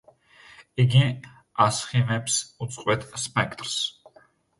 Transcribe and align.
იგი 0.83 1.01
ასხივებს 1.65 2.37
უწყვეტ 2.67 3.05
სპექტრს. 3.25 3.77